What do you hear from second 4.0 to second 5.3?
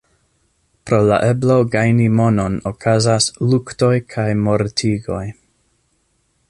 kaj mortigoj.